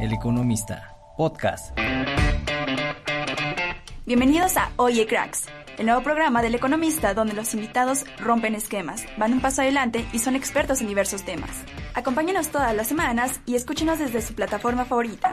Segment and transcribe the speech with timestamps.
[0.00, 1.78] El Economista, podcast.
[4.04, 5.46] Bienvenidos a Oye Cracks,
[5.78, 10.18] el nuevo programa del Economista donde los invitados rompen esquemas, van un paso adelante y
[10.18, 11.50] son expertos en diversos temas.
[11.94, 15.32] Acompáñenos todas las semanas y escúchenos desde su plataforma favorita.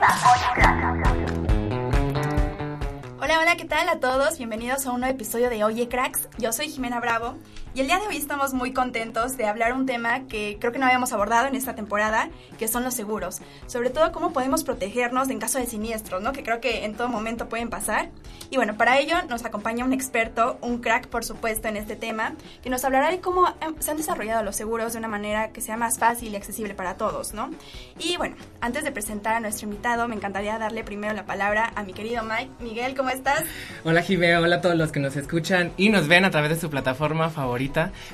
[3.20, 4.38] Hola, hola, ¿qué tal a todos?
[4.38, 6.30] Bienvenidos a un nuevo episodio de Oye Cracks.
[6.38, 7.36] Yo soy Jimena Bravo
[7.74, 10.80] y el día de hoy estamos muy contentos de hablar un tema que creo que
[10.80, 12.30] no habíamos abordado en esta temporada,
[12.60, 13.40] que son los seguros.
[13.66, 16.34] Sobre todo cómo podemos protegernos en caso de siniestros, ¿no?
[16.34, 18.10] Que creo que en todo momento pueden pasar.
[18.50, 22.34] Y bueno, para ello nos acompaña un experto, un crack por supuesto en este tema,
[22.62, 23.48] que nos hablará de cómo
[23.80, 26.96] se han desarrollado los seguros de una manera que sea más fácil y accesible para
[26.96, 27.52] todos, ¿no?
[28.00, 31.84] Y bueno, antes de presentar a nuestro invitado, me encantaría darle primero la palabra a
[31.84, 32.52] mi querido Mike.
[32.60, 33.46] Miguel, ¿cómo estás?
[33.86, 36.60] Hola Jimena, hola a todos los que nos escuchan y nos ven a través de
[36.60, 37.61] su plataforma favorita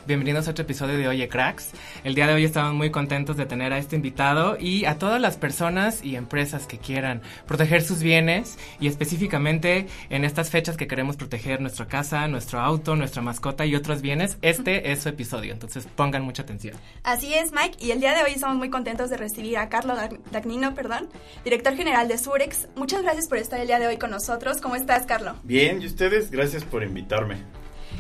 [0.05, 1.69] Bienvenidos a otro episodio de Oye Cracks.
[2.03, 5.21] El día de hoy estamos muy contentos de tener a este invitado y a todas
[5.21, 10.87] las personas y empresas que quieran proteger sus bienes y específicamente en estas fechas que
[10.87, 14.37] queremos proteger nuestra casa, nuestro auto, nuestra mascota y otros bienes.
[14.41, 16.75] Este es su episodio, entonces pongan mucha atención.
[17.03, 19.97] Así es, Mike, y el día de hoy estamos muy contentos de recibir a Carlos
[20.29, 21.07] Dagnino, perdón,
[21.45, 22.67] director general de Surex.
[22.75, 24.59] Muchas gracias por estar el día de hoy con nosotros.
[24.59, 25.37] ¿Cómo estás, Carlos?
[25.43, 27.37] Bien, y ustedes, gracias por invitarme.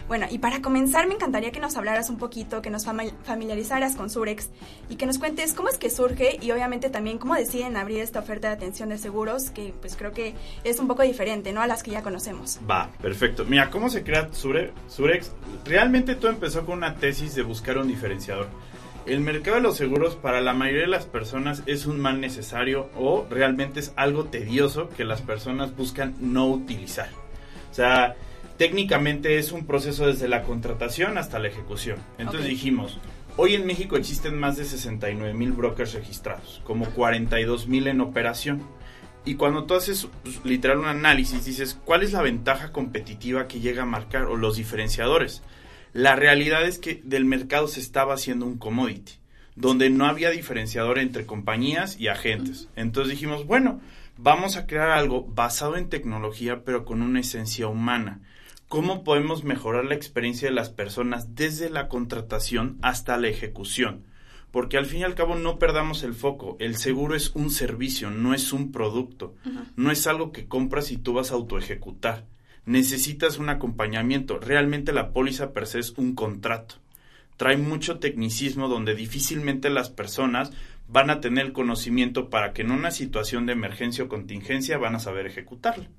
[0.07, 4.09] Bueno, y para comenzar me encantaría que nos hablaras un poquito, que nos familiarizaras con
[4.09, 4.49] Surex
[4.89, 8.19] y que nos cuentes cómo es que surge y obviamente también cómo deciden abrir esta
[8.19, 11.61] oferta de atención de seguros, que pues creo que es un poco diferente, ¿no?
[11.61, 12.59] A las que ya conocemos.
[12.69, 13.43] Va, perfecto.
[13.43, 15.33] Mira, ¿cómo se crea Surex?
[15.65, 18.47] Realmente todo empezó con una tesis de buscar un diferenciador.
[19.05, 22.89] El mercado de los seguros para la mayoría de las personas es un mal necesario
[22.97, 27.09] o realmente es algo tedioso que las personas buscan no utilizar.
[27.71, 28.15] O sea,
[28.57, 31.99] técnicamente es un proceso desde la contratación hasta la ejecución.
[32.17, 32.99] Entonces dijimos,
[33.37, 38.63] hoy en México existen más de 69 mil brokers registrados, como 42 mil en operación.
[39.25, 43.59] Y cuando tú haces pues, literal un análisis, dices, ¿cuál es la ventaja competitiva que
[43.59, 45.43] llega a marcar o los diferenciadores?
[45.93, 49.13] La realidad es que del mercado se estaba haciendo un commodity,
[49.55, 52.69] donde no había diferenciador entre compañías y agentes.
[52.75, 53.81] Entonces dijimos, bueno,
[54.17, 58.21] vamos a crear algo basado en tecnología, pero con una esencia humana
[58.67, 64.03] cómo podemos mejorar la experiencia de las personas desde la contratación hasta la ejecución.
[64.51, 66.57] Porque al fin y al cabo no perdamos el foco.
[66.59, 69.35] El seguro es un servicio, no es un producto.
[69.75, 72.25] No es algo que compras y tú vas a autoejecutar.
[72.65, 74.39] Necesitas un acompañamiento.
[74.39, 76.75] Realmente la póliza per se es un contrato.
[77.35, 80.51] Trae mucho tecnicismo donde difícilmente las personas
[80.87, 84.99] van a tener conocimiento para que en una situación de emergencia o contingencia van a
[84.99, 85.89] saber ejecutarla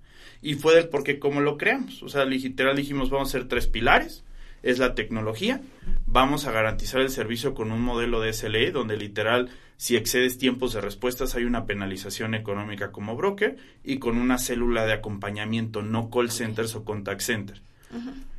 [0.43, 2.03] y fue del por qué cómo lo creamos.
[2.03, 4.25] O sea, literal dijimos, vamos a hacer tres pilares.
[4.63, 5.61] Es la tecnología,
[6.07, 10.73] vamos a garantizar el servicio con un modelo de SLE donde literal si excedes tiempos
[10.73, 16.11] de respuestas hay una penalización económica como broker y con una célula de acompañamiento, no
[16.11, 17.63] call centers o contact center.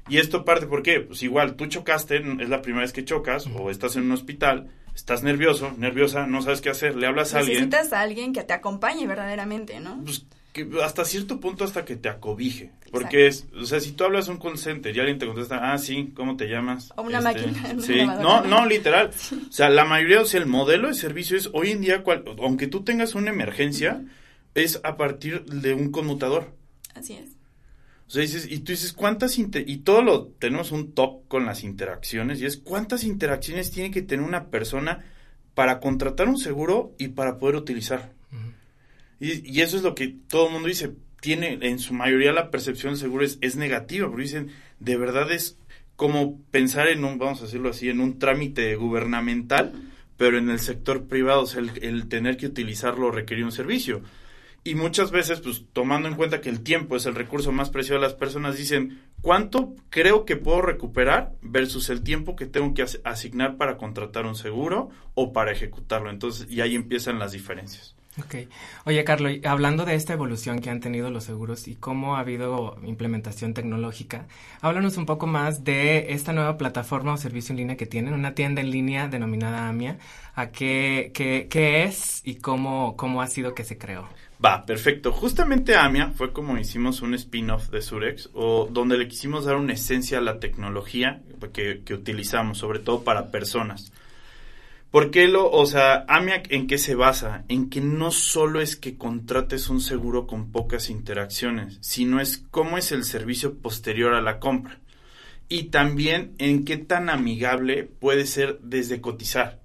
[0.09, 3.71] Y esto parte porque, pues igual, tú chocaste, es la primera vez que chocas o
[3.71, 7.69] estás en un hospital, estás nervioso, nerviosa, no sabes qué hacer, le hablas a alguien.
[7.69, 10.01] Necesitas a alguien que te acompañe verdaderamente, ¿no?
[10.03, 10.25] Pues
[10.67, 12.71] que hasta cierto punto hasta que te acobije.
[12.91, 15.77] Porque es, o sea, si tú hablas un call center y alguien te contesta, ah,
[15.77, 16.91] sí, ¿cómo te llamas?
[16.95, 17.81] O una este, máquina.
[17.85, 19.11] Sí, no, no, literal.
[19.49, 22.03] O sea, la mayoría, o sea, el modelo de servicio es, hoy en día,
[22.39, 24.03] aunque tú tengas una emergencia,
[24.55, 26.53] es a partir de un conmutador.
[26.95, 27.31] Así es.
[28.07, 31.63] O sea, dices, y tú dices, ¿cuántas y todo lo tenemos un top con las
[31.63, 35.05] interacciones y es cuántas interacciones tiene que tener una persona
[35.59, 38.13] para contratar un seguro y para poder utilizar.
[39.19, 40.91] Y, eso es lo que todo el mundo dice.
[41.21, 45.29] Tiene, en su mayoría, la percepción del seguro es, es negativa, porque dicen, de verdad
[45.31, 45.57] es
[45.97, 49.73] como pensar en un, vamos a decirlo así, en un trámite gubernamental,
[50.15, 54.01] pero en el sector privado, sea, el, tener que utilizarlo requería un servicio.
[54.63, 57.99] Y muchas veces, pues tomando en cuenta que el tiempo es el recurso más preciado
[57.99, 62.85] de las personas, dicen, ¿cuánto creo que puedo recuperar versus el tiempo que tengo que
[63.03, 66.09] asignar para contratar un seguro o para ejecutarlo?
[66.09, 67.97] Entonces, y ahí empiezan las diferencias.
[68.23, 68.35] Ok.
[68.85, 72.77] Oye, Carlos, hablando de esta evolución que han tenido los seguros y cómo ha habido
[72.83, 74.27] implementación tecnológica,
[74.61, 78.35] háblanos un poco más de esta nueva plataforma o servicio en línea que tienen, una
[78.35, 79.97] tienda en línea denominada AMIA.
[80.35, 84.07] ¿A qué, qué, qué es y cómo, cómo ha sido que se creó?
[84.43, 85.11] Va, perfecto.
[85.11, 89.73] Justamente AMIA fue como hicimos un spin-off de Surex, o donde le quisimos dar una
[89.73, 91.21] esencia a la tecnología
[91.51, 93.91] que, que utilizamos, sobre todo para personas.
[94.91, 97.45] ¿Por qué lo, o sea, AMIAC en qué se basa?
[97.47, 102.75] En que no solo es que contrates un seguro con pocas interacciones, sino es cómo
[102.75, 104.79] es el servicio posterior a la compra.
[105.47, 109.59] Y también en qué tan amigable puede ser desde cotizar.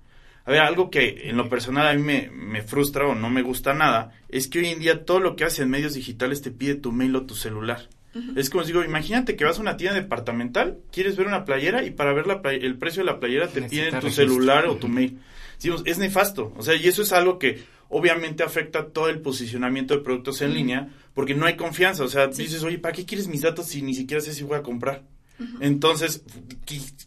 [0.44, 3.40] A ver, algo que en lo personal a mí me, me, frustra o no me
[3.40, 6.50] gusta nada es que hoy en día todo lo que hace en medios digitales te
[6.50, 7.88] pide tu mail o tu celular.
[8.36, 11.90] Es como digo, imagínate que vas a una tienda departamental, quieres ver una playera y
[11.90, 15.18] para ver la el precio de la playera te piden tu celular o tu mail.
[15.84, 16.52] es nefasto.
[16.56, 20.54] O sea, y eso es algo que obviamente afecta todo el posicionamiento de productos en
[20.54, 22.04] línea porque no hay confianza.
[22.04, 24.58] O sea, dices, oye, ¿para qué quieres mis datos si ni siquiera sé si voy
[24.58, 25.02] a comprar?
[25.60, 26.22] Entonces,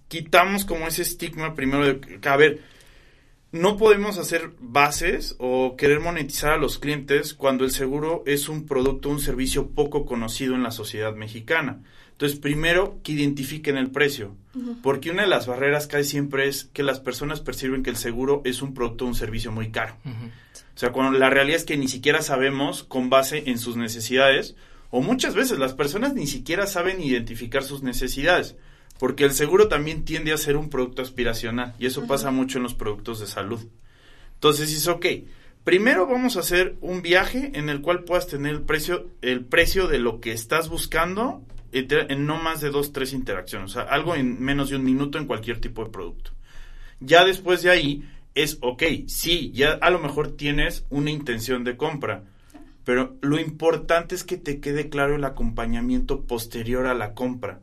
[0.08, 2.62] quitamos como ese estigma primero de, a ver,
[3.52, 8.66] no podemos hacer bases o querer monetizar a los clientes cuando el seguro es un
[8.66, 11.82] producto, un servicio poco conocido en la sociedad mexicana.
[12.12, 14.36] Entonces, primero que identifiquen el precio,
[14.82, 17.96] porque una de las barreras que hay siempre es que las personas perciben que el
[17.96, 19.96] seguro es un producto o un servicio muy caro.
[20.04, 24.56] O sea, cuando la realidad es que ni siquiera sabemos con base en sus necesidades,
[24.90, 28.56] o muchas veces las personas ni siquiera saben identificar sus necesidades.
[29.00, 32.64] Porque el seguro también tiende a ser un producto aspiracional y eso pasa mucho en
[32.64, 33.66] los productos de salud.
[34.34, 35.06] Entonces dices, ok,
[35.64, 39.88] primero vamos a hacer un viaje en el cual puedas tener el precio, el precio
[39.88, 43.72] de lo que estás buscando en no más de dos, tres interacciones.
[43.72, 46.32] O sea, algo en menos de un minuto en cualquier tipo de producto.
[47.00, 48.04] Ya después de ahí
[48.34, 52.24] es, ok, sí, ya a lo mejor tienes una intención de compra,
[52.84, 57.60] pero lo importante es que te quede claro el acompañamiento posterior a la compra.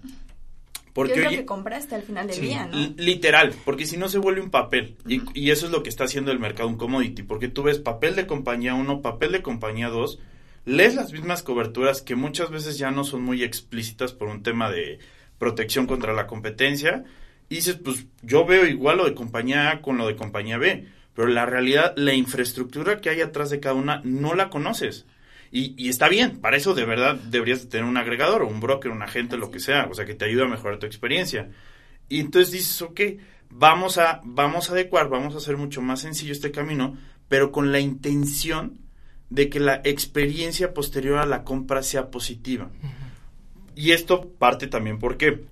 [0.94, 2.94] Porque es lo que compraste al final del día, ¿no?
[2.96, 4.96] Literal, porque si no se vuelve un papel.
[5.06, 7.24] y, eso es lo que está haciendo el mercado un commodity.
[7.24, 10.20] Porque tú ves papel de compañía 1, papel de compañía 2,
[10.66, 14.70] lees las mismas coberturas que muchas veces ya no son muy explícitas por un tema
[14.70, 15.00] de
[15.38, 17.04] protección contra la competencia.
[17.48, 20.86] Y dices, pues yo veo igual lo de compañía A con lo de compañía B.
[21.14, 25.06] Pero la realidad, la infraestructura que hay atrás de cada una no la conoces.
[25.56, 29.02] Y, está bien, para eso de verdad deberías tener un agregador o un broker, un
[29.02, 31.48] agente, lo que sea, o sea, que te ayude a mejorar tu experiencia.
[32.08, 33.00] Y entonces dices, ok,
[33.50, 36.98] vamos a, vamos a adecuar, vamos a hacer mucho más sencillo este camino,
[37.28, 38.80] pero con la intención
[39.30, 42.72] de que la experiencia posterior a la compra sea positiva.
[43.76, 45.44] Y esto parte también porque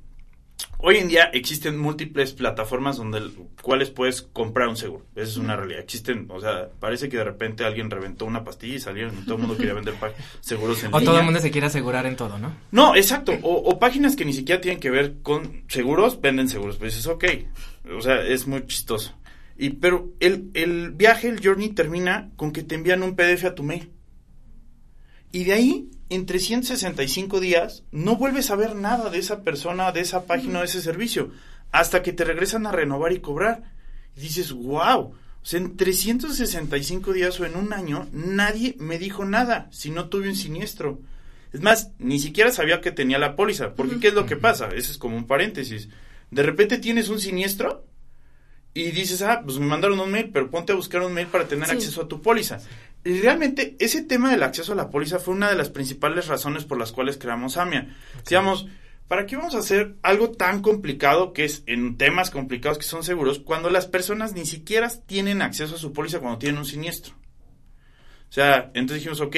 [0.79, 3.21] Hoy en día existen múltiples plataformas donde
[3.63, 5.07] cuales puedes comprar un seguro.
[5.15, 5.81] Esa es una realidad.
[5.81, 9.37] Existen, o sea, parece que de repente alguien reventó una pastilla y salieron y todo
[9.37, 9.95] el mundo quería vender
[10.41, 12.53] seguros en o todo el mundo se quiere asegurar en todo, ¿no?
[12.73, 13.33] No, exacto.
[13.43, 16.77] O, páginas que ni siquiera tienen que ver con seguros, venden seguros.
[16.77, 17.25] Pues es ok.
[17.97, 19.15] O sea, es muy chistoso.
[19.57, 23.55] Y, pero el, el viaje, el journey termina con que te envían un PDF a
[23.55, 23.91] tu mail.
[25.33, 30.01] Y de ahí en 365 días no vuelves a ver nada de esa persona, de
[30.01, 31.31] esa página, de ese servicio,
[31.73, 33.63] hasta que te regresan a renovar y cobrar.
[34.15, 39.25] Y dices, wow, o sea, en 365 días o en un año nadie me dijo
[39.25, 41.01] nada si no tuve un siniestro.
[41.53, 44.69] Es más, ni siquiera sabía que tenía la póliza, porque ¿qué es lo que pasa?
[44.69, 45.89] Ese es como un paréntesis.
[46.31, 47.87] De repente tienes un siniestro
[48.75, 51.47] y dices, ah, pues me mandaron un mail, pero ponte a buscar un mail para
[51.47, 52.61] tener acceso a tu póliza.
[53.05, 56.65] Y realmente ese tema del acceso a la póliza fue una de las principales razones
[56.65, 57.89] por las cuales creamos AMIA.
[58.29, 58.69] Digamos,
[59.09, 63.03] ¿para qué vamos a hacer algo tan complicado que es en temas complicados que son
[63.03, 67.15] seguros cuando las personas ni siquiera tienen acceso a su póliza cuando tienen un siniestro?
[68.29, 69.37] O sea, entonces dijimos, ok,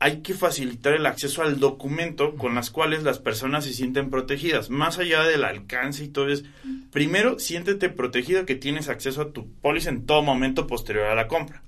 [0.00, 4.68] hay que facilitar el acceso al documento con las cuales las personas se sienten protegidas.
[4.68, 6.44] Más allá del alcance y todo es,
[6.90, 11.28] primero siéntete protegido que tienes acceso a tu póliza en todo momento posterior a la
[11.28, 11.62] compra.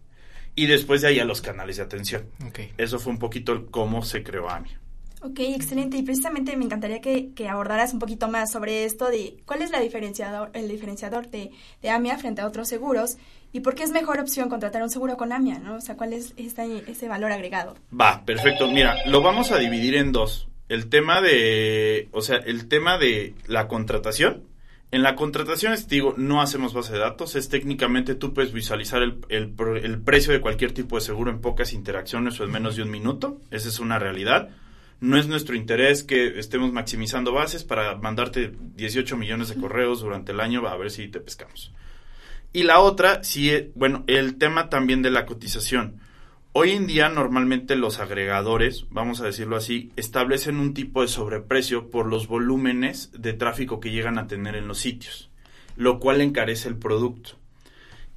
[0.57, 2.25] Y después de ahí a los canales de atención.
[2.77, 4.71] Eso fue un poquito cómo se creó AMI.
[5.23, 5.97] Ok, excelente.
[5.97, 9.81] Y precisamente me encantaría que, abordaras un poquito más sobre esto de cuál es la
[9.81, 11.51] diferenciador, el diferenciador de,
[11.83, 13.17] de, AMIA frente a otros seguros
[13.53, 15.77] y por qué es mejor opción contratar un seguro con AMIA, ¿no?
[15.77, 17.75] O sea, cuál es ese valor agregado.
[17.99, 18.69] Va, perfecto.
[18.69, 20.49] Mira, lo vamos a dividir en dos.
[20.69, 24.43] El tema de, o sea, el tema de la contratación.
[24.93, 29.03] En la contratación, es, digo, no hacemos base de datos, es técnicamente tú puedes visualizar
[29.03, 32.77] el, el, el precio de cualquier tipo de seguro en pocas interacciones o en menos
[32.77, 33.41] de un minuto.
[33.51, 34.51] Esa es una realidad
[35.01, 40.33] no es nuestro interés que estemos maximizando bases para mandarte 18 millones de correos durante
[40.33, 41.73] el año a ver si te pescamos.
[42.53, 46.01] Y la otra, sí, eh, bueno, el tema también de la cotización.
[46.59, 51.91] Hoy en día normalmente los agregadores, vamos a decirlo así, establecen un tipo de sobreprecio
[51.91, 55.29] por los volúmenes de tráfico que llegan a tener en los sitios,
[55.77, 57.33] lo cual encarece el producto.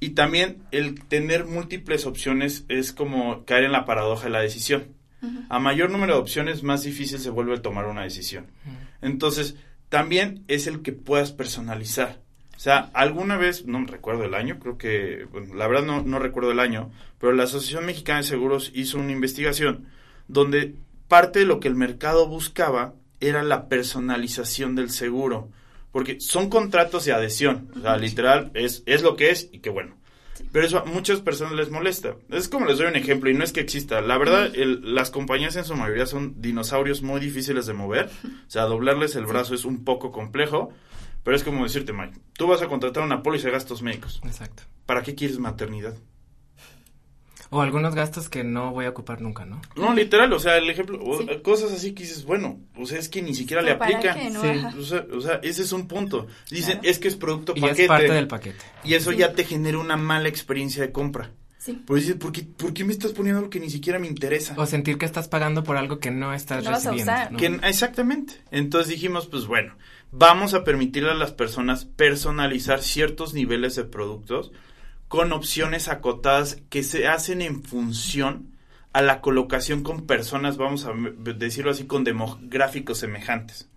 [0.00, 4.94] Y también el tener múltiples opciones es como caer en la paradoja de la decisión
[5.50, 8.46] a mayor número de opciones, más difícil se vuelve tomar una decisión.
[9.02, 9.56] Entonces,
[9.90, 12.22] también es el que puedas personalizar.
[12.60, 16.18] O sea, alguna vez, no recuerdo el año, creo que, bueno, la verdad no, no
[16.18, 19.86] recuerdo el año, pero la Asociación Mexicana de Seguros hizo una investigación
[20.28, 20.74] donde
[21.08, 25.48] parte de lo que el mercado buscaba era la personalización del seguro,
[25.90, 29.70] porque son contratos de adhesión, o sea, literal es, es lo que es y que
[29.70, 29.94] bueno.
[30.52, 32.14] Pero eso a muchas personas les molesta.
[32.28, 34.02] Es como les doy un ejemplo y no es que exista.
[34.02, 38.10] La verdad, el- las compañías en su mayoría son dinosaurios muy difíciles de mover.
[38.24, 40.72] O sea, doblarles el brazo es un poco complejo.
[41.22, 44.20] Pero es como decirte, Mike, tú vas a contratar una póliza de gastos médicos.
[44.24, 44.62] Exacto.
[44.86, 45.94] ¿Para qué quieres maternidad?
[47.52, 49.60] O algunos gastos que no voy a ocupar nunca, ¿no?
[49.74, 53.08] No, literal, o sea, el ejemplo, o- cosas así que dices, bueno, o sea, es
[53.08, 54.14] que ni siquiera le ¿Pero para aplica.
[54.14, 54.40] qué, no?
[54.40, 54.78] Sí.
[54.78, 56.28] O sea, o sea, ese es un punto.
[56.48, 56.88] Dicen, Claro.
[56.88, 57.82] es que es producto Y paquete.
[57.82, 58.64] es parte del paquete.
[58.84, 59.16] Y eso Sí.
[59.16, 61.32] ya te genera una mala experiencia de compra.
[61.62, 61.84] Sí.
[61.88, 64.54] Dices, ¿por qué, ¿por qué me estás poniendo algo que ni siquiera me interesa?
[64.56, 67.12] O sentir que estás pagando por algo que no estás Que no vas a recibiendo.
[67.12, 67.32] usar.
[67.32, 67.38] ¿no?
[67.38, 68.34] Que- exactamente.
[68.50, 69.74] Entonces dijimos, pues bueno,
[70.10, 74.52] vamos a permitirle a las personas personalizar ciertos niveles de productos
[75.08, 78.52] con opciones acotadas que se hacen en función
[78.94, 80.92] a la colocación con personas, vamos a
[81.36, 83.68] decirlo así, con demográficos semejantes.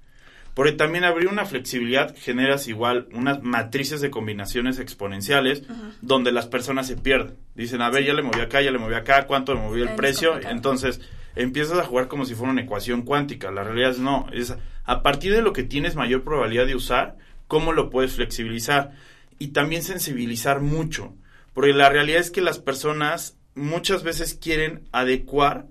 [0.53, 5.63] Porque también abrir una flexibilidad generas igual unas matrices de combinaciones exponenciales
[6.01, 7.35] donde las personas se pierden.
[7.55, 9.89] Dicen, a ver, ya le moví acá, ya le moví acá, ¿cuánto me movió el
[9.89, 10.29] Es precio?
[10.31, 10.55] complicado.
[10.55, 11.01] Entonces,
[11.35, 13.49] empiezas a jugar como si fuera una ecuación cuántica.
[13.51, 14.55] La realidad es no, es
[14.85, 17.17] a partir de lo que tienes mayor probabilidad de usar,
[17.47, 18.91] cómo lo puedes flexibilizar
[19.39, 21.15] y también sensibilizar mucho,
[21.53, 25.65] porque la realidad es que las personas muchas veces quieren adecuar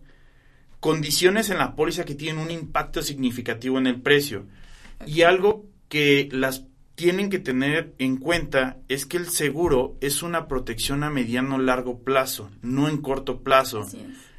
[0.81, 4.47] condiciones en la póliza que tienen un impacto significativo en el precio.
[5.07, 10.47] Y algo que las tienen que tener en cuenta es que el seguro es una
[10.47, 13.87] protección a mediano largo plazo, no en corto plazo.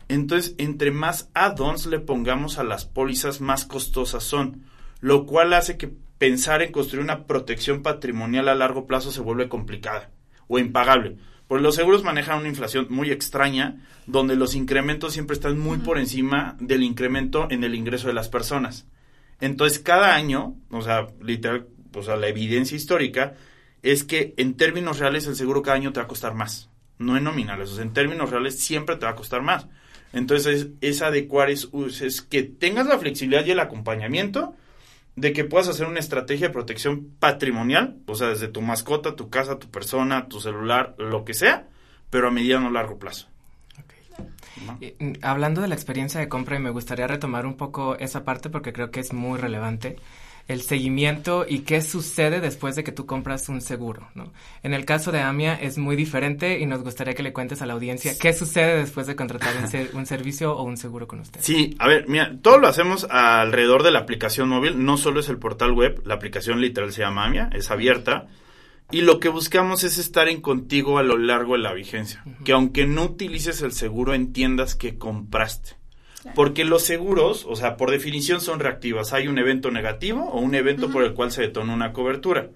[0.07, 4.63] Entonces, entre más add-ons le pongamos a las pólizas, más costosas son,
[4.99, 9.49] lo cual hace que pensar en construir una protección patrimonial a largo plazo se vuelve
[9.49, 10.11] complicada
[10.47, 11.17] o impagable.
[11.47, 15.97] Porque los seguros manejan una inflación muy extraña, donde los incrementos siempre están muy por
[15.97, 18.87] encima del incremento en el ingreso de las personas.
[19.41, 23.35] Entonces, cada año, o sea, literal, o sea, la evidencia histórica
[23.81, 27.17] es que en términos reales el seguro cada año te va a costar más, no
[27.17, 29.67] en nominales, o sea, en términos reales siempre te va a costar más.
[30.13, 31.69] Entonces, es, adecuar, es,
[32.01, 34.55] es que tengas la flexibilidad y el acompañamiento
[35.15, 39.29] de que puedas hacer una estrategia de protección patrimonial, o sea, desde tu mascota, tu
[39.29, 41.67] casa, tu persona, tu celular, lo que sea,
[42.09, 43.27] pero a mediano o largo plazo.
[44.99, 48.49] Mm, Hablando de la experiencia de compra, y me gustaría retomar un poco esa parte
[48.49, 49.97] porque creo que es muy relevante.
[50.45, 54.33] El seguimiento y qué sucede después de que tú compras un seguro, ¿no?
[54.61, 57.65] En el caso de AMIA es muy diferente y nos gustaría que le cuentes a
[57.65, 61.21] la audiencia qué sucede después de contratar un, ser- un servicio o un seguro con
[61.21, 61.39] usted.
[61.41, 65.29] Sí, a ver, mira, todo lo hacemos alrededor de la aplicación móvil, no solo es
[65.29, 68.27] el portal web, la aplicación literal se llama AMIA, es abierta,
[68.91, 72.51] y lo que buscamos es estar en contigo a lo largo de la vigencia, que
[72.51, 75.75] aunque no utilices el seguro entiendas que compraste.
[76.21, 76.35] Claro.
[76.35, 79.11] Porque los seguros, o sea, por definición son reactivas.
[79.13, 82.49] Hay un evento negativo o un evento por el cual se detona una cobertura.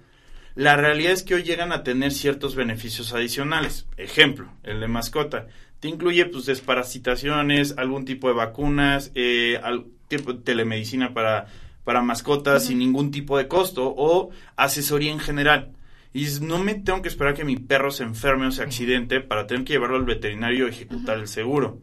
[0.54, 3.86] La realidad es que hoy llegan a tener ciertos beneficios adicionales.
[3.96, 5.48] Ejemplo, el de mascota.
[5.80, 11.46] Te incluye pues desparasitaciones, algún tipo de vacunas, eh, al- tipo de telemedicina para,
[11.84, 15.72] para mascotas sin ningún tipo de costo o asesoría en general.
[16.12, 19.20] Y dices, no me tengo que esperar que mi perro se enferme o se accidente
[19.20, 21.80] para tener que llevarlo al veterinario y ejecutar el seguro.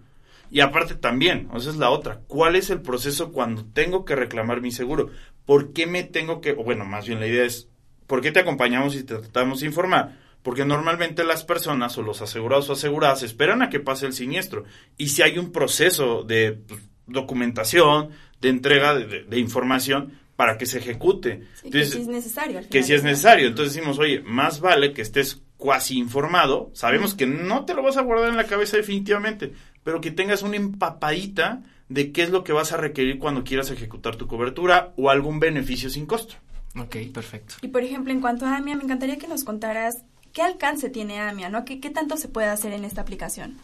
[0.52, 4.16] Y aparte también, o esa es la otra, ¿cuál es el proceso cuando tengo que
[4.16, 5.10] reclamar mi seguro?
[5.46, 7.68] ¿Por qué me tengo que, o bueno, más bien la idea es,
[8.08, 10.18] ¿por qué te acompañamos y te tratamos de informar?
[10.44, 14.64] Porque normalmente las personas o los asegurados o aseguradas esperan a que pase el siniestro.
[14.98, 18.10] Y si hay un proceso de pues, documentación,
[18.42, 21.44] de entrega de, de- de información para que se ejecute.
[21.56, 22.58] Sí, que Entonces, sí es necesario.
[22.60, 23.48] al que si es necesario.
[23.48, 26.70] Entonces decimos, oye, más vale que estés cuasi informado.
[26.74, 30.42] Sabemos que no te lo vas a guardar en la cabeza definitivamente, pero que tengas
[30.44, 34.94] una empapadita de qué es lo que vas a requerir cuando quieras ejecutar tu cobertura
[34.98, 36.36] o algún beneficio sin costo.
[36.78, 37.56] Ok, perfecto.
[37.62, 39.94] Y por ejemplo, en cuanto a AMIA, me encantaría que nos contaras
[40.34, 41.64] qué alcance tiene AMIA, ¿no?
[41.64, 43.56] ¿Qué, qué tanto se puede hacer en esta aplicación?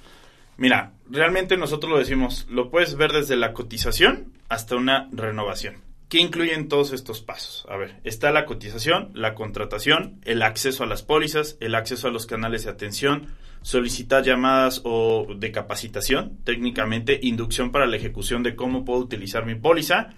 [0.56, 5.78] Mira, realmente nosotros lo decimos, lo puedes ver desde la cotización hasta una renovación.
[6.12, 7.66] ¿Qué incluyen todos estos pasos?
[7.70, 12.12] A ver, está la cotización, la contratación, el acceso a las pólizas, el acceso a
[12.12, 13.28] los canales de atención,
[13.62, 19.56] solicitar llamadas o de capacitación, técnicamente inducción para la ejecución de cómo puedo utilizar mi
[19.56, 20.10] póliza,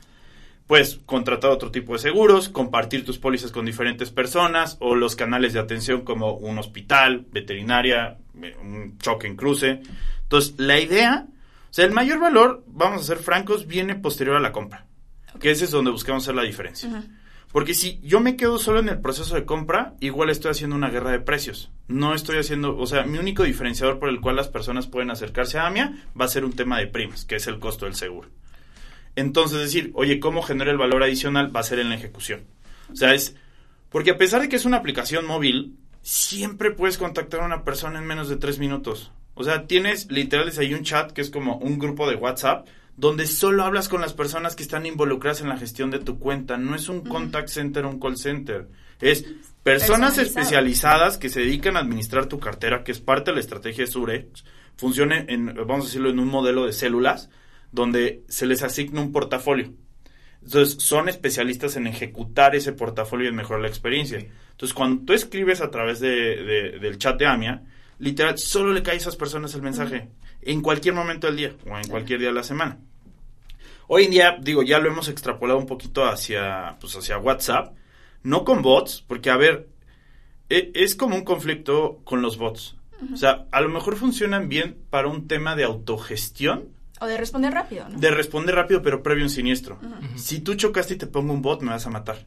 [0.66, 5.54] pues contratar otro tipo de seguros, compartir tus pólizas con diferentes personas o los canales
[5.54, 9.82] de atención como un hospital, veterinaria, un choque en cruce.
[10.24, 14.40] Entonces, la idea, o sea, el mayor valor, vamos a ser francos, viene posterior a
[14.40, 14.88] la compra,
[15.40, 17.04] que ese es donde buscamos hacer la diferencia.
[17.52, 20.90] Porque si yo me quedo solo en el proceso de compra, igual estoy haciendo una
[20.90, 21.72] guerra de precios.
[21.88, 25.60] No estoy haciendo, o sea, mi único diferenciador por el cual las personas pueden acercarse
[25.60, 28.30] a AMIA va a ser un tema de primas, que es el costo del seguro.
[29.16, 31.56] Entonces, decir, oye, ¿cómo genera el valor adicional?
[31.56, 32.42] Va a ser en la ejecución.
[32.92, 33.36] O sea, es,
[33.90, 38.00] porque a pesar de que es una aplicación móvil, siempre puedes contactar a una persona
[38.00, 39.12] en menos de tres minutos.
[39.36, 43.26] O sea, tienes literal ahí un chat que es como un grupo de WhatsApp donde
[43.26, 46.58] solo hablas con las personas que están involucradas en la gestión de tu cuenta.
[46.58, 48.68] No es un contact center o un call center.
[49.02, 49.26] Es
[49.64, 53.86] personas especializadas que se dedican a administrar tu cartera, que es parte de la estrategia
[53.86, 54.46] de Surex.
[54.76, 57.30] Funciona en, vamos a decirlo, en un modelo de células
[57.72, 59.74] donde se les asigna un portafolio.
[60.44, 64.20] Entonces, son especialistas en ejecutar ese portafolio y en mejorar la experiencia.
[64.20, 67.64] Entonces, cuando tú escribes a través de, del chat de AMIA,
[68.00, 70.10] literal, solo le cae a esas personas el mensaje
[70.42, 72.80] en cualquier momento del día o en cualquier día de la semana.
[73.88, 77.76] Hoy en día, digo, ya lo hemos extrapolado un poquito hacia, pues, hacia WhatsApp,
[78.24, 79.68] no con bots, porque, a ver,
[80.50, 82.76] e, es como un conflicto con los bots.
[83.12, 86.70] O sea, a lo mejor funcionan bien para un tema de autogestión,
[87.02, 88.00] o de responder rápido, ¿no?
[88.00, 89.78] De responder rápido, pero previo a un siniestro.
[90.16, 92.26] Si tú chocaste y te pongo un bot, me vas a matar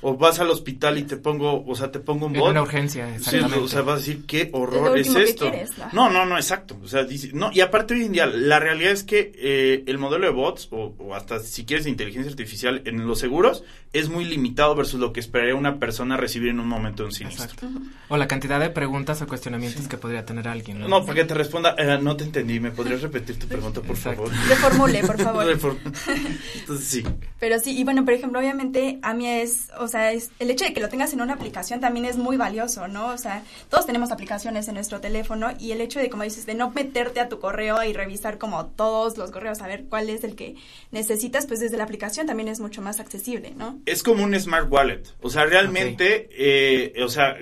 [0.00, 2.50] o vas al hospital y te pongo, o sea, te pongo un bot.
[2.50, 3.58] una urgencia, exactamente.
[3.58, 5.50] o sea, vas a decir, ¿qué horror es, esto?
[5.92, 6.08] ¿no?
[6.08, 6.78] no, no, exacto.
[6.82, 10.26] O sea, no, y aparte hoy en día, la realidad es que eh, el modelo
[10.26, 15.00] de bots, o, hasta si quieres inteligencia artificial en los seguros, es muy limitado versus
[15.00, 17.68] lo que esperaría una persona recibir en un momento de un siniestro.
[18.08, 20.78] O la cantidad de preguntas o cuestionamientos que podría tener alguien.
[20.88, 24.30] No, porque te responda, eh, no te entendí, ¿me podrías repetir tu pregunta, por favor?
[24.48, 25.48] Reformule, por favor.
[26.54, 27.04] Entonces, sí.
[27.40, 30.64] Pero sí, y bueno, por ejemplo, obviamente, a mí es, o sea, es, el hecho
[30.64, 33.08] de que lo tengas en una aplicación también es muy valioso, ¿no?
[33.08, 36.54] O sea, todos tenemos aplicaciones en nuestro teléfono y el hecho de, como dices, de
[36.54, 40.24] no meterte a tu correo y revisar como todos los correos, a ver cuál es
[40.24, 40.56] el que
[40.90, 43.78] necesitas, pues desde la aplicación también es mucho más accesible, ¿no?
[43.86, 45.02] Es como un smart wallet.
[45.20, 47.36] O sea, realmente, eh, o sea,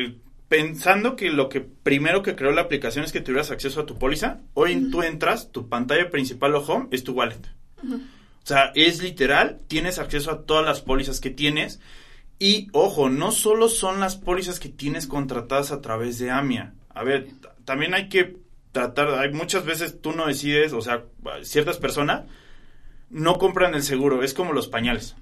[0.49, 3.99] pensando que lo que primero que creó la aplicación es que tuvieras acceso a tu
[3.99, 7.41] póliza, hoy tú entras, tu pantalla principal o home es tu wallet.
[7.83, 11.81] O sea, es literal, tienes acceso a todas las pólizas que tienes.
[12.39, 16.75] Y ojo, no solo son las pólizas que tienes contratadas a través de AMIA.
[16.91, 17.29] A ver,
[17.65, 18.37] también hay que
[18.73, 21.05] tratar, hay muchas veces tú no decides, o sea,
[21.43, 22.25] ciertas personas
[23.09, 25.17] no compran el seguro, es como los pañales.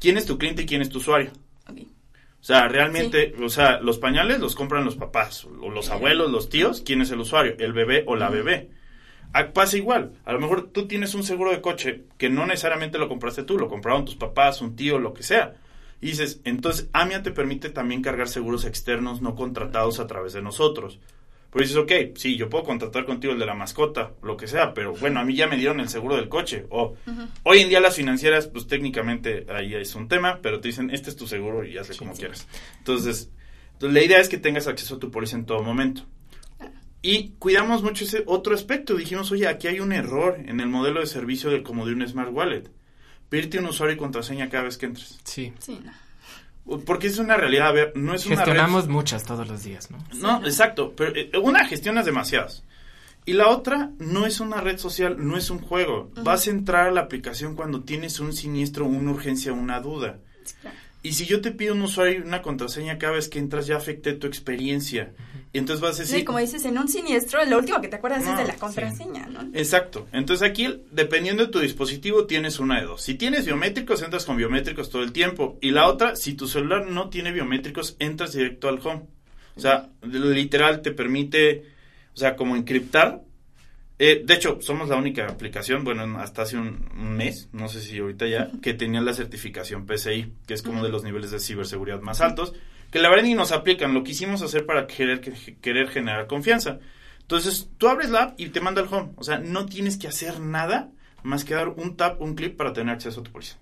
[0.00, 1.30] ¿Quién es tu cliente y quién es tu usuario?
[1.68, 6.48] O sea, realmente, o sea, los pañales los compran los papás, o los abuelos, los
[6.48, 7.54] tíos, ¿quién es el usuario?
[7.58, 8.70] El bebé o la bebé.
[9.32, 10.12] Ah, pasa igual.
[10.24, 13.58] A lo mejor tú tienes un seguro de coche que no necesariamente lo compraste tú,
[13.58, 15.54] lo compraron tus papás, un tío, lo que sea.
[16.00, 20.42] Y dices, entonces AMIA te permite también cargar seguros externos no contratados a través de
[20.42, 20.98] nosotros.
[21.50, 24.72] Pues dices, ok, sí, yo puedo contratar contigo el de la mascota, lo que sea,
[24.72, 26.66] pero bueno, a mí ya me dieron el seguro del coche.
[26.70, 26.94] O
[27.42, 31.10] hoy en día las financieras, pues técnicamente ahí es un tema, pero te dicen, este
[31.10, 32.46] es tu seguro y hazle como quieras.
[32.78, 33.30] Entonces,
[33.80, 36.02] entonces, la idea es que tengas acceso a tu póliza en todo momento.
[37.00, 38.94] Y cuidamos mucho ese otro aspecto.
[38.94, 42.06] Dijimos, oye, aquí hay un error en el modelo de servicio del, como de un
[42.06, 42.64] Smart Wallet.
[43.30, 45.18] Pedirte un usuario y contraseña cada vez que entres.
[45.24, 45.54] Sí.
[45.58, 45.80] Sí,
[46.84, 49.98] Porque es una realidad, a ver, no es una Gestionamos muchas todos los días, ¿no?
[50.14, 52.64] No, exacto, pero eh, una gestionas demasiadas.
[53.24, 56.10] Y la otra no es una red social, no es un juego.
[56.22, 60.18] Vas a entrar a la aplicación cuando tienes un siniestro, una urgencia, una duda.
[61.02, 63.76] Y si yo te pido un usuario y una contraseña cada vez que entras, ya
[63.76, 65.12] afecté tu experiencia.
[65.52, 66.18] Y entonces vas a decir...
[66.18, 69.26] Sí, como dices, en un siniestro, lo último que te acuerdas es de la contraseña,
[69.26, 69.40] ¿no?
[69.52, 70.06] Exacto.
[70.12, 73.02] Entonces aquí, dependiendo de tu dispositivo, tienes una de dos.
[73.02, 75.58] Si tienes biométricos, entras con biométricos todo el tiempo.
[75.60, 79.06] Y la otra, si tu celular no tiene biométricos, entras directo al home.
[79.56, 81.64] O sea, literal te permite,
[82.14, 83.22] o sea, como encriptar
[84.02, 87.98] eh, de hecho, somos la única aplicación, bueno, hasta hace un, mes, no sé si
[87.98, 92.00] ahorita ya, que tenía la certificación PCI, que es como de los niveles de ciberseguridad
[92.00, 92.54] más altos,
[92.90, 96.80] que la verdad ni nos aplican, lo quisimos hacer para querer, querer generar confianza.
[97.20, 100.08] Entonces, tú abres la app y te manda al home, o sea, no tienes que
[100.08, 100.90] hacer nada
[101.22, 103.58] más que dar un tap, un clip para tener acceso a tu policía.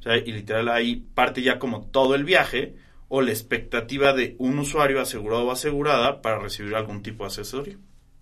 [0.00, 2.76] O sea, y literal ahí parte ya como todo el viaje
[3.08, 7.78] o la expectativa de un usuario asegurado o asegurada para recibir algún tipo de asesoría.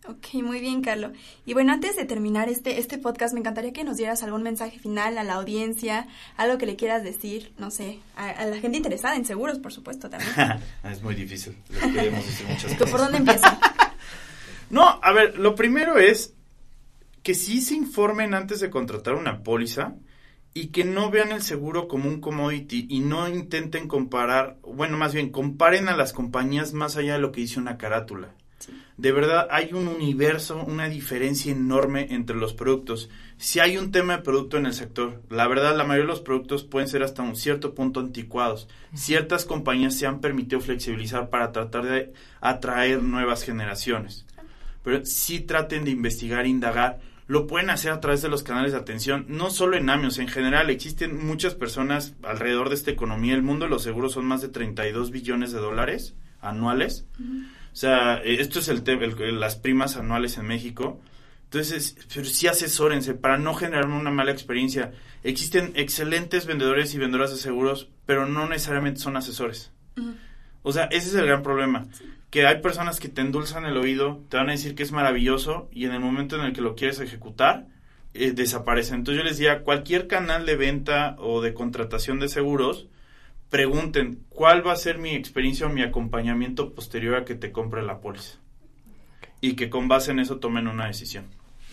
[0.06, 1.12] Ok, muy bien, Carlos.
[1.46, 4.78] Y bueno, antes de terminar este, este podcast, me encantaría que nos dieras algún mensaje
[4.78, 9.16] final a la audiencia, algo que le quieras decir, no sé, a, la gente interesada
[9.16, 10.30] en seguros, por supuesto, también.
[10.84, 11.56] es muy difícil.
[11.70, 13.58] muchas ¿Por dónde empieza?
[14.70, 16.34] no, a ver, lo primero es
[17.22, 19.94] que sí se informen antes de contratar una póliza
[20.52, 25.14] y que no vean el seguro como un commodity y no intenten comparar, bueno, más
[25.14, 28.34] bien, comparen a las compañías más allá de lo que dice una carátula
[28.96, 33.10] de verdad hay un universo, una diferencia enorme entre los productos.
[33.36, 36.20] Si hay un tema de producto en el sector, la verdad la mayoría de los
[36.20, 38.68] productos pueden ser hasta un cierto punto anticuados.
[38.94, 44.26] Ciertas compañías se han permitido flexibilizar para tratar de atraer nuevas generaciones.
[44.84, 47.00] Pero sí traten de investigar, indagar.
[47.26, 50.28] Lo pueden hacer a través de los canales de atención, no solo en AMIOS, en
[50.28, 53.34] general existen muchas personas alrededor de esta economía.
[53.34, 57.06] El mundo de los seguros son más de 32 billones de dólares anuales.
[57.74, 61.00] O sea, eh, esto es el, tema, las primas anuales en México.
[61.42, 64.92] Entonces, pero sí asesórense para no generar una mala experiencia.
[65.24, 69.72] Existen excelentes vendedores y vendedoras de seguros, pero no necesariamente son asesores.
[70.62, 71.88] O sea, ese es el gran problema.
[72.30, 75.68] Que hay personas que te endulzan el oído, te van a decir que es maravilloso
[75.72, 77.66] y en el momento en el que lo quieres ejecutar,
[78.14, 78.94] eh, desaparece.
[78.94, 82.86] Entonces yo les decía, cualquier canal de venta o de contratación de seguros,
[83.54, 87.84] pregunten cuál va a ser mi experiencia o mi acompañamiento posterior a que te compre
[87.84, 88.40] la póliza.
[89.40, 91.26] Y que con base en eso tomen una decisión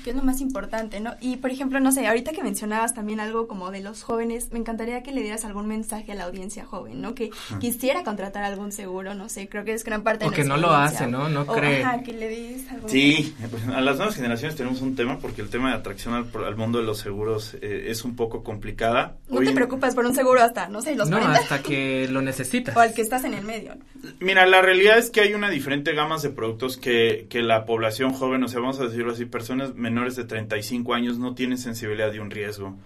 [0.04, 1.16] que es lo más importante, ¿no?
[1.22, 4.60] Y por ejemplo, no sé, ahorita que mencionabas también algo como de los jóvenes, me
[4.60, 7.16] encantaría que le dieras algún mensaje a la audiencia joven, ¿no?
[7.16, 10.44] Que quisiera contratar algún seguro, no sé, creo que es gran parte de O que
[10.44, 11.30] no lo hace, ¿no?
[11.30, 11.84] No cree.
[11.84, 15.42] Ajá, que le des algún Sí, pues, a las nuevas generaciones tenemos un tema porque
[15.42, 19.18] el tema de atracción al, mundo de los seguros eh, es un poco complicada.
[19.30, 22.76] No te preocupes por un seguro hasta, no sé, los No, hasta que lo necesitas.
[22.78, 23.74] o al que estás en el medio.
[24.20, 28.14] Mira, la realidad es que hay una diferente gama de productos que, que la población
[28.14, 32.12] joven, o sea, vamos a decirlo así, personas menores de 35 años no tienen sensibilidad
[32.12, 32.77] de un riesgo.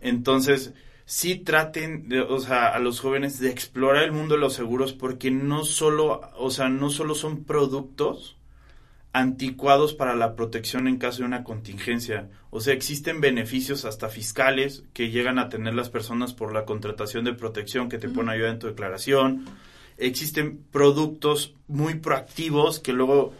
[0.00, 4.54] Entonces, sí traten, de, o sea, a los jóvenes de explorar el mundo de los
[4.54, 8.36] seguros porque no solo, o sea, no solo son productos
[9.12, 12.30] anticuados para la protección en caso de una contingencia.
[12.50, 17.24] O sea, existen beneficios hasta fiscales que llegan a tener las personas por la contratación
[17.24, 19.46] de protección que te ponen ayuda en tu declaración.
[19.98, 23.32] Existen productos muy proactivos que luego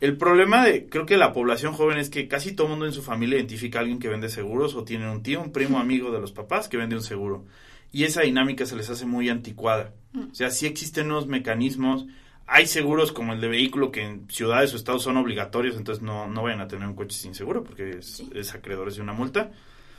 [0.00, 3.02] el problema de, creo que la población joven es que casi todo mundo en su
[3.02, 6.20] familia identifica a alguien que vende seguros o tiene un tío, un primo, amigo de
[6.20, 7.44] los papás que vende un seguro.
[7.92, 9.94] Y esa dinámica se les hace muy anticuada.
[10.12, 10.30] Mm.
[10.32, 12.06] O sea, sí existen unos mecanismos.
[12.46, 16.28] Hay seguros como el de vehículo que en ciudades o estados son obligatorios, entonces no,
[16.28, 19.52] no vayan a tener un coche sin seguro porque es, es acreedores de una multa.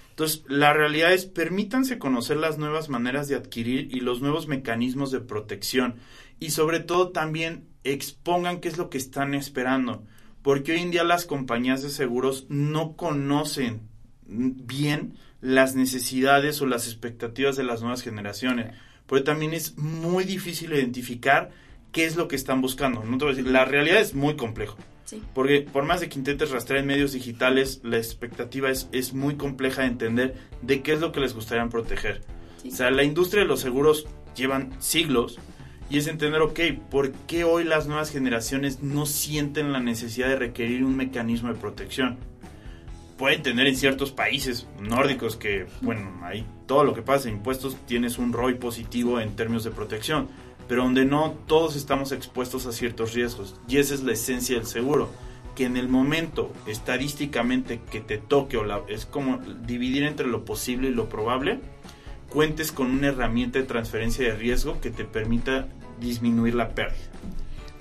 [0.09, 5.11] Entonces, la realidad es, permítanse conocer las nuevas maneras de adquirir y los nuevos mecanismos
[5.11, 5.95] de protección.
[6.39, 10.03] Y sobre todo también expongan qué es lo que están esperando.
[10.41, 13.81] Porque hoy en día las compañías de seguros no conocen
[14.27, 18.75] bien las necesidades o las expectativas de las nuevas generaciones.
[19.05, 21.51] Porque también es muy difícil identificar
[21.91, 23.03] qué es lo que están buscando.
[23.03, 24.77] No te voy a decir, la realidad es muy complejo.
[25.33, 29.35] Porque por más de que intentes rastrear en medios digitales, la expectativa es, es muy
[29.35, 32.21] compleja de entender de qué es lo que les gustaría proteger.
[32.67, 35.39] O sea, la industria de los seguros llevan siglos
[35.89, 40.35] y es entender, ok, ¿por qué hoy las nuevas generaciones no sienten la necesidad de
[40.35, 42.17] requerir un mecanismo de protección?
[43.17, 48.17] Pueden tener en ciertos países nórdicos que, bueno, ahí todo lo que pasa impuestos tienes
[48.17, 50.27] un ROI positivo en términos de protección,
[50.67, 53.55] pero donde no todos estamos expuestos a ciertos riesgos.
[53.67, 55.09] Y esa es la esencia del seguro,
[55.55, 60.89] que en el momento estadísticamente que te toque, o es como dividir entre lo posible
[60.89, 61.59] y lo probable,
[62.29, 65.67] cuentes con una herramienta de transferencia de riesgo que te permita
[65.99, 67.09] disminuir la pérdida.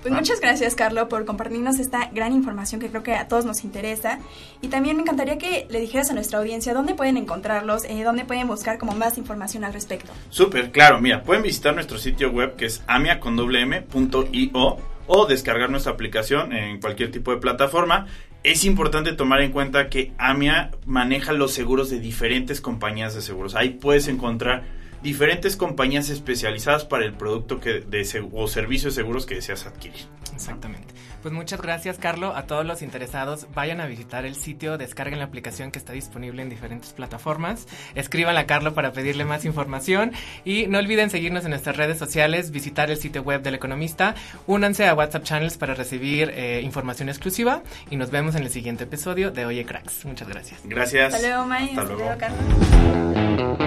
[0.05, 0.17] Pues ah.
[0.17, 4.19] muchas gracias, Carlos, por compartirnos esta gran información que creo que a todos nos interesa.
[4.61, 8.23] Y también me encantaría que le dijeras a nuestra audiencia dónde pueden encontrarlos, eh, dónde
[8.23, 10.11] pueden buscar como más información al respecto.
[10.29, 11.01] Súper, claro.
[11.01, 14.77] Mira, pueden visitar nuestro sitio web que es amia.io
[15.07, 18.05] o descargar nuestra aplicación en cualquier tipo de plataforma
[18.45, 23.55] es importante tomar en cuenta que AMIA maneja los seguros de diferentes compañías de seguros.
[23.55, 24.63] Ahí puedes encontrar
[25.05, 30.07] diferentes compañías especializadas para el producto que de, o servicio de seguros que deseas adquirir.
[30.33, 30.95] Exactamente.
[31.21, 32.33] Pues muchas gracias, Carlos.
[32.35, 36.41] A todos los interesados, vayan a visitar el sitio, descarguen la aplicación que está disponible
[36.41, 37.67] en diferentes plataformas.
[37.93, 40.11] Escriban a Carlos para pedirle más información
[40.43, 44.15] y no olviden seguirnos en nuestras redes sociales, visitar el sitio web del Economista,
[44.47, 48.85] únanse a WhatsApp Channels para recibir eh, información exclusiva y nos vemos en el siguiente
[48.85, 50.03] episodio de Oye Cracks.
[50.05, 50.61] Muchas gracias.
[50.63, 51.13] Gracias.
[51.13, 51.69] Hasta luego, May.
[51.69, 53.64] Hasta, luego, Carlos.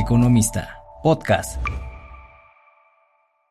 [0.00, 0.66] Economista,
[1.02, 1.89] podcast.